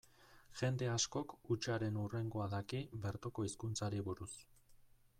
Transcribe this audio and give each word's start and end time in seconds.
Jende 0.61 0.87
askok 0.93 1.35
hutsaren 1.51 2.01
hurrengoa 2.05 2.49
daki 2.57 2.83
bertoko 3.07 3.49
hizkuntzari 3.49 4.05
buruz. 4.09 4.33